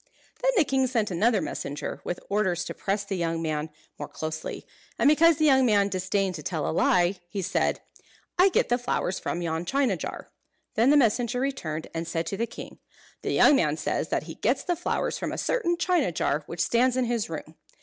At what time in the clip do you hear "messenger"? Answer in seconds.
1.43-2.01, 10.97-11.39